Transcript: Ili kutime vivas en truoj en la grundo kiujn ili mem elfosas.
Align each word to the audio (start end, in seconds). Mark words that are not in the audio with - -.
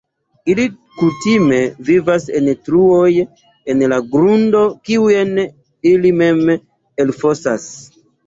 Ili 0.51 0.63
kutime 1.01 1.57
vivas 1.89 2.23
en 2.39 2.47
truoj 2.69 3.11
en 3.73 3.85
la 3.93 3.99
grundo 4.15 4.63
kiujn 4.89 5.37
ili 5.93 6.15
mem 6.23 6.53
elfosas. 7.07 7.71